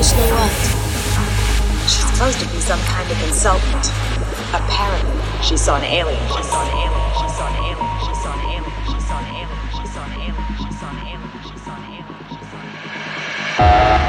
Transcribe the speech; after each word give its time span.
Obviously 0.00 0.32
what? 0.32 0.48
She's 1.84 2.08
supposed 2.08 2.40
to 2.40 2.46
be 2.48 2.58
some 2.58 2.80
kind 2.88 3.04
of 3.12 3.18
consultant. 3.18 3.92
Apparently, 4.56 5.20
she 5.44 5.58
saw 5.58 5.76
an 5.76 5.84
alien. 5.84 6.18
She 6.26 6.42
saw 6.42 6.64
an 6.64 6.72
alien. 6.72 7.04
She 7.20 7.28
saw 7.28 7.44
an 7.44 7.56
alien. 7.60 7.84
She 8.00 8.14
saw 8.16 8.32
an 8.32 8.40
alien. 8.48 8.72
She 8.88 8.96
saw 9.04 9.20
an 9.20 9.28
alien. 9.36 9.60
She 9.68 9.84
saw 9.92 10.00
an 10.00 10.16
alien. 10.16 10.40
She 10.56 10.72
saw 10.72 10.88
an 10.88 11.00
alien. 11.04 11.28
She 11.36 11.52
saw 11.60 11.76
an 11.76 11.84
alien. 11.84 12.16
She 12.32 12.40
saw 12.48 12.56
an 12.56 13.88
alien. 13.92 13.99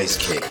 Let 0.00 0.08
the 0.08 0.49